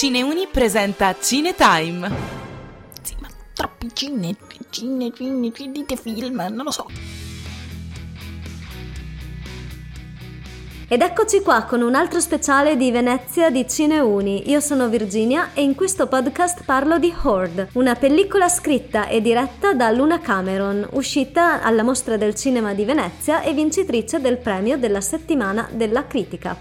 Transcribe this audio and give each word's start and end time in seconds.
Cineuni 0.00 0.48
presenta 0.50 1.14
Cinetime. 1.20 2.10
Sì, 3.02 3.16
ma 3.20 3.28
troppi 3.52 3.90
cine, 3.92 4.34
cine, 4.70 5.12
cine, 5.12 5.52
dite 5.70 5.94
film, 5.96 6.36
non 6.36 6.64
lo 6.64 6.70
so. 6.70 6.86
Ed 10.88 11.02
eccoci 11.02 11.42
qua 11.42 11.64
con 11.64 11.82
un 11.82 11.94
altro 11.94 12.18
speciale 12.18 12.78
di 12.78 12.90
Venezia 12.90 13.50
di 13.50 13.68
Cineuni. 13.68 14.48
Io 14.48 14.60
sono 14.60 14.88
Virginia 14.88 15.50
e 15.52 15.60
in 15.60 15.74
questo 15.74 16.06
podcast 16.06 16.64
parlo 16.64 16.98
di 16.98 17.12
Horde, 17.20 17.68
una 17.74 17.94
pellicola 17.94 18.48
scritta 18.48 19.06
e 19.06 19.20
diretta 19.20 19.74
da 19.74 19.90
Luna 19.90 20.18
Cameron, 20.18 20.88
uscita 20.92 21.60
alla 21.60 21.82
Mostra 21.82 22.16
del 22.16 22.34
Cinema 22.34 22.72
di 22.72 22.86
Venezia 22.86 23.42
e 23.42 23.52
vincitrice 23.52 24.18
del 24.18 24.38
premio 24.38 24.78
della 24.78 25.02
settimana 25.02 25.68
della 25.70 26.06
critica. 26.06 26.56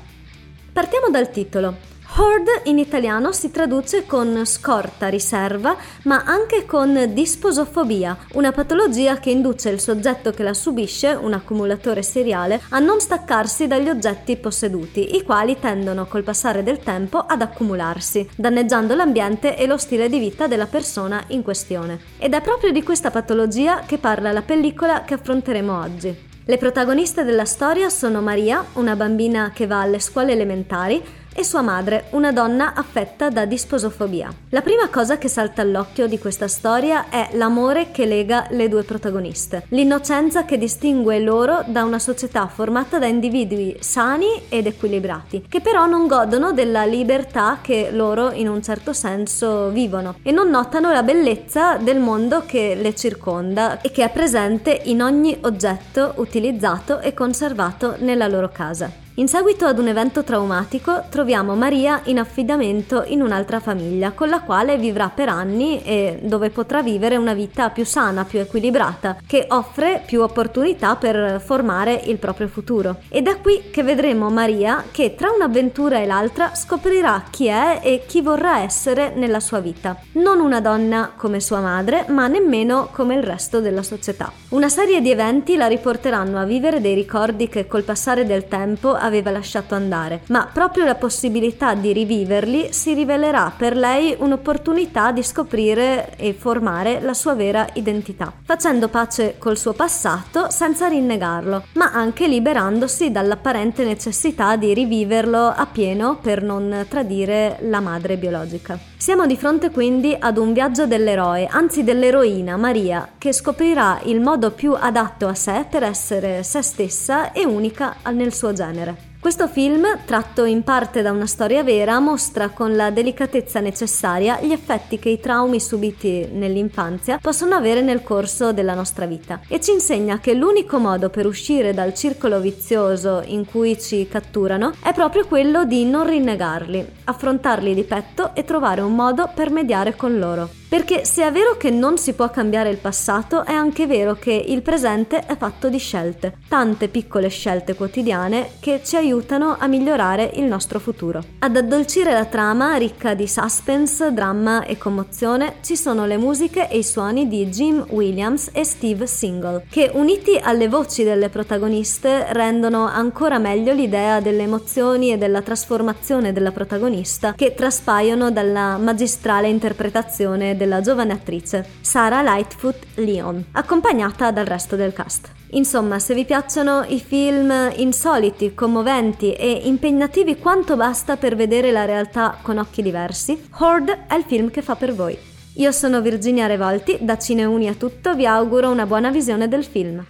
Partiamo 0.73 1.07
dal 1.09 1.31
titolo. 1.31 1.98
Horde 2.21 2.63
in 2.65 2.79
italiano 2.79 3.31
si 3.31 3.49
traduce 3.49 4.05
con 4.05 4.45
scorta, 4.45 5.07
riserva, 5.07 5.77
ma 6.03 6.23
anche 6.25 6.65
con 6.65 7.11
disposofobia, 7.13 8.17
una 8.33 8.51
patologia 8.51 9.19
che 9.19 9.29
induce 9.29 9.69
il 9.69 9.79
soggetto 9.79 10.31
che 10.31 10.43
la 10.43 10.53
subisce, 10.53 11.13
un 11.13 11.31
accumulatore 11.31 12.03
seriale, 12.03 12.59
a 12.71 12.79
non 12.79 12.99
staccarsi 12.99 13.67
dagli 13.67 13.87
oggetti 13.87 14.35
posseduti, 14.35 15.15
i 15.15 15.23
quali 15.23 15.57
tendono 15.61 16.07
col 16.07 16.23
passare 16.23 16.61
del 16.61 16.79
tempo 16.79 17.19
ad 17.19 17.41
accumularsi, 17.41 18.27
danneggiando 18.35 18.95
l'ambiente 18.95 19.55
e 19.55 19.65
lo 19.65 19.77
stile 19.77 20.09
di 20.09 20.19
vita 20.19 20.45
della 20.47 20.67
persona 20.67 21.23
in 21.27 21.41
questione. 21.41 22.01
Ed 22.17 22.33
è 22.33 22.41
proprio 22.41 22.73
di 22.73 22.83
questa 22.83 23.11
patologia 23.11 23.83
che 23.85 23.97
parla 23.97 24.33
la 24.33 24.41
pellicola 24.41 25.03
che 25.05 25.13
affronteremo 25.13 25.79
oggi. 25.79 26.27
Le 26.49 26.57
protagoniste 26.57 27.23
della 27.23 27.45
storia 27.45 27.89
sono 27.89 28.21
Maria, 28.21 28.65
una 28.73 28.95
bambina 28.95 29.51
che 29.53 29.67
va 29.67 29.81
alle 29.81 29.99
scuole 29.99 30.31
elementari, 30.31 30.99
e 31.33 31.43
sua 31.43 31.61
madre, 31.61 32.05
una 32.11 32.31
donna 32.31 32.73
affetta 32.73 33.29
da 33.29 33.45
disposofobia. 33.45 34.29
La 34.49 34.61
prima 34.61 34.89
cosa 34.89 35.17
che 35.17 35.27
salta 35.27 35.61
all'occhio 35.61 36.07
di 36.07 36.19
questa 36.19 36.47
storia 36.47 37.09
è 37.09 37.29
l'amore 37.33 37.91
che 37.91 38.05
lega 38.05 38.47
le 38.49 38.67
due 38.67 38.83
protagoniste, 38.83 39.65
l'innocenza 39.69 40.45
che 40.45 40.57
distingue 40.57 41.19
loro 41.19 41.63
da 41.67 41.83
una 41.83 41.99
società 41.99 42.47
formata 42.47 42.99
da 42.99 43.05
individui 43.05 43.77
sani 43.79 44.43
ed 44.49 44.67
equilibrati, 44.67 45.45
che 45.47 45.61
però 45.61 45.85
non 45.85 46.07
godono 46.07 46.51
della 46.51 46.85
libertà 46.85 47.59
che 47.61 47.89
loro 47.91 48.31
in 48.31 48.47
un 48.47 48.61
certo 48.61 48.93
senso 48.93 49.69
vivono 49.69 50.15
e 50.23 50.31
non 50.31 50.49
notano 50.49 50.91
la 50.91 51.03
bellezza 51.03 51.77
del 51.77 51.99
mondo 51.99 52.43
che 52.45 52.75
le 52.75 52.95
circonda 52.95 53.81
e 53.81 53.91
che 53.91 54.03
è 54.03 54.09
presente 54.09 54.81
in 54.85 55.01
ogni 55.01 55.37
oggetto 55.41 56.13
utilizzato 56.17 56.99
e 56.99 57.13
conservato 57.13 57.95
nella 57.99 58.27
loro 58.27 58.49
casa. 58.49 59.07
In 59.19 59.27
seguito 59.27 59.65
ad 59.65 59.77
un 59.79 59.89
evento 59.89 60.23
traumatico 60.23 61.03
troviamo 61.09 61.53
Maria 61.53 61.99
in 62.05 62.19
affidamento 62.19 63.03
in 63.05 63.21
un'altra 63.21 63.59
famiglia 63.59 64.11
con 64.11 64.29
la 64.29 64.39
quale 64.39 64.77
vivrà 64.77 65.11
per 65.13 65.27
anni 65.27 65.83
e 65.83 66.19
dove 66.21 66.51
potrà 66.51 66.81
vivere 66.81 67.17
una 67.17 67.33
vita 67.33 67.69
più 67.69 67.83
sana, 67.83 68.23
più 68.23 68.39
equilibrata, 68.39 69.17
che 69.27 69.45
offre 69.49 70.03
più 70.05 70.21
opportunità 70.21 70.95
per 70.95 71.41
formare 71.43 72.01
il 72.05 72.15
proprio 72.15 72.47
futuro. 72.47 73.01
Ed 73.09 73.27
è 73.27 73.41
qui 73.41 73.63
che 73.69 73.83
vedremo 73.83 74.29
Maria 74.29 74.85
che 74.89 75.15
tra 75.15 75.31
un'avventura 75.31 75.99
e 75.99 76.05
l'altra 76.05 76.55
scoprirà 76.55 77.25
chi 77.29 77.47
è 77.47 77.81
e 77.83 78.03
chi 78.07 78.21
vorrà 78.21 78.59
essere 78.61 79.11
nella 79.13 79.41
sua 79.41 79.59
vita. 79.59 79.99
Non 80.13 80.39
una 80.39 80.61
donna 80.61 81.11
come 81.13 81.41
sua 81.41 81.59
madre, 81.59 82.05
ma 82.07 82.27
nemmeno 82.27 82.87
come 82.93 83.15
il 83.15 83.23
resto 83.23 83.59
della 83.59 83.83
società. 83.83 84.31
Una 84.51 84.69
serie 84.69 85.01
di 85.01 85.11
eventi 85.11 85.57
la 85.57 85.67
riporteranno 85.67 86.39
a 86.39 86.45
vivere 86.45 86.79
dei 86.79 86.95
ricordi 86.95 87.49
che 87.49 87.67
col 87.67 87.83
passare 87.83 88.25
del 88.25 88.47
tempo 88.47 88.95
aveva 89.09 89.31
lasciato 89.31 89.75
andare, 89.75 90.21
ma 90.27 90.47
proprio 90.51 90.85
la 90.85 90.95
possibilità 90.95 91.73
di 91.73 91.91
riviverli 91.91 92.71
si 92.71 92.93
rivelerà 92.93 93.51
per 93.55 93.75
lei 93.75 94.15
un'opportunità 94.17 95.11
di 95.11 95.23
scoprire 95.23 96.15
e 96.15 96.33
formare 96.33 97.01
la 97.01 97.13
sua 97.13 97.35
vera 97.35 97.67
identità, 97.73 98.31
facendo 98.43 98.87
pace 98.87 99.35
col 99.37 99.57
suo 99.57 99.73
passato 99.73 100.49
senza 100.49 100.87
rinnegarlo, 100.87 101.65
ma 101.73 101.91
anche 101.91 102.27
liberandosi 102.27 103.11
dall'apparente 103.11 103.83
necessità 103.83 104.55
di 104.55 104.73
riviverlo 104.73 105.47
a 105.47 105.65
pieno 105.65 106.17
per 106.21 106.41
non 106.41 106.85
tradire 106.87 107.57
la 107.61 107.79
madre 107.79 108.17
biologica. 108.17 108.77
Siamo 108.95 109.25
di 109.25 109.37
fronte 109.37 109.71
quindi 109.71 110.15
ad 110.17 110.37
un 110.37 110.53
viaggio 110.53 110.85
dell'eroe, 110.85 111.47
anzi 111.49 111.83
dell'eroina 111.83 112.57
Maria, 112.57 113.07
che 113.17 113.31
scoprirà 113.31 114.01
il 114.03 114.19
modo 114.19 114.51
più 114.51 114.75
adatto 114.77 115.27
a 115.27 115.33
sé 115.33 115.65
per 115.69 115.83
essere 115.83 116.43
se 116.43 116.61
stessa 116.61 117.31
e 117.31 117.45
unica 117.45 117.95
nel 118.11 118.33
suo 118.33 118.51
genere. 118.51 118.98
Questo 119.21 119.49
film, 119.49 119.85
tratto 120.05 120.45
in 120.45 120.63
parte 120.63 121.01
da 121.01 121.11
una 121.11 121.25
storia 121.25 121.61
vera, 121.61 121.99
mostra 121.99 122.47
con 122.49 122.77
la 122.77 122.89
delicatezza 122.89 123.59
necessaria 123.59 124.39
gli 124.39 124.53
effetti 124.53 124.97
che 124.97 125.09
i 125.09 125.19
traumi 125.19 125.59
subiti 125.59 126.29
nell'infanzia 126.31 127.19
possono 127.21 127.53
avere 127.53 127.81
nel 127.81 128.01
corso 128.01 128.53
della 128.53 128.73
nostra 128.73 129.05
vita 129.05 129.41
e 129.49 129.59
ci 129.59 129.71
insegna 129.71 130.19
che 130.19 130.33
l'unico 130.33 130.77
modo 130.77 131.09
per 131.09 131.25
uscire 131.25 131.73
dal 131.73 131.93
circolo 131.93 132.39
vizioso 132.39 133.21
in 133.25 133.45
cui 133.45 133.77
ci 133.77 134.07
catturano 134.07 134.71
è 134.81 134.93
proprio 134.93 135.27
quello 135.27 135.65
di 135.65 135.83
non 135.83 136.07
rinnegarli, 136.07 136.87
affrontarli 137.03 137.73
di 137.73 137.83
petto 137.83 138.33
e 138.33 138.45
trovare 138.45 138.79
un 138.79 138.95
modo 138.95 139.29
per 139.35 139.51
mediare 139.51 139.97
con 139.97 140.17
loro. 140.17 140.58
Perché 140.69 141.03
se 141.03 141.25
è 141.25 141.31
vero 141.31 141.57
che 141.57 141.71
non 141.71 141.97
si 141.97 142.13
può 142.13 142.29
cambiare 142.29 142.69
il 142.69 142.77
passato, 142.77 143.43
è 143.43 143.53
anche 143.53 143.87
vero 143.87 144.13
che 144.13 144.31
il 144.31 144.61
presente 144.61 145.25
è 145.25 145.35
fatto 145.35 145.67
di 145.67 145.79
scelte, 145.79 146.35
tante 146.47 146.89
piccole 146.89 147.27
scelte 147.29 147.73
quotidiane 147.73 148.51
che 148.59 148.81
ci 148.83 148.95
aiutano 148.95 149.55
a 149.57 149.65
migliorare 149.65 150.29
il 150.35 150.43
nostro 150.43 150.77
futuro. 150.77 151.23
Ad 151.39 151.57
addolcire 151.57 152.13
la 152.13 152.25
trama, 152.25 152.75
ricca 152.75 153.15
di 153.15 153.27
suspense, 153.27 154.13
dramma 154.13 154.63
e 154.63 154.77
commozione, 154.77 155.55
ci 155.61 155.75
sono 155.75 156.05
le 156.05 156.17
musiche 156.17 156.69
e 156.69 156.77
i 156.77 156.83
suoni 156.83 157.27
di 157.27 157.47
Jim 157.47 157.83
Williams 157.89 158.51
e 158.53 158.63
Steve 158.63 159.07
Single, 159.07 159.65
che 159.71 159.89
uniti 159.91 160.39
alle 160.39 160.67
voci 160.67 161.03
delle 161.03 161.29
protagoniste 161.29 162.31
rendono 162.33 162.85
ancora 162.85 163.39
meglio 163.39 163.73
l'idea 163.73 164.19
delle 164.19 164.43
emozioni 164.43 165.11
e 165.13 165.17
della 165.17 165.41
trasformazione 165.41 166.31
della 166.31 166.51
protagonista 166.51 167.33
che 167.33 167.55
traspaiono 167.55 168.29
dalla 168.29 168.77
magistrale 168.77 169.47
interpretazione 169.47 170.57
della 170.59 170.81
giovane 170.81 171.13
attrice 171.13 171.65
Sarah 171.79 172.21
Lightfoot 172.21 172.85
Leon, 172.95 173.45
accompagnata 173.53 174.29
dal 174.31 174.45
resto 174.45 174.75
del 174.75 174.91
cast. 174.91 175.31
Insomma, 175.51 175.97
se 175.97 176.13
vi 176.13 176.25
piacciono 176.25 176.83
i 176.87 176.99
film 176.99 177.71
insoliti, 177.77 178.53
commoventi 178.53 179.33
e 179.33 179.61
impegnativi 179.63 180.37
quanto 180.37 180.75
basta 180.75 181.15
per 181.17 181.35
vedere 181.35 181.71
la 181.71 181.85
realtà 181.85 182.37
con 182.41 182.57
occhi 182.57 182.83
diversi, 182.83 183.47
Horde 183.57 184.05
è 184.07 184.15
il 184.15 184.25
film 184.27 184.51
che 184.51 184.61
fa 184.61 184.75
per 184.75 184.93
voi. 184.93 185.17
Io 185.55 185.71
sono 185.71 186.01
Virginia 186.01 186.45
Revolti, 186.45 186.97
da 186.99 187.17
Cineuni 187.17 187.67
a 187.67 187.73
tutto 187.73 188.13
vi 188.13 188.25
auguro 188.25 188.69
una 188.69 188.85
buona 188.85 189.09
visione 189.09 189.47
del 189.47 189.63
film. 189.65 190.05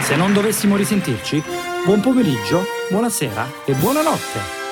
Se 0.00 0.16
non 0.16 0.32
dovessimo 0.32 0.76
risentirci, 0.76 1.42
buon 1.84 2.00
pomeriggio, 2.00 2.62
buonasera 2.90 3.46
e 3.64 3.72
buonanotte. 3.74 4.63